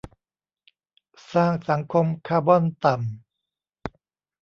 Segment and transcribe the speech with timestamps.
[1.33, 3.05] สร้างสังคมคาร์บอนต่ำ